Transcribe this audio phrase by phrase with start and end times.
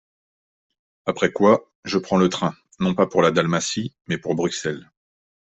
[1.05, 4.89] Après quoi, je prends le train, non pas pour la Dalmatie, mais pour Bruxelles.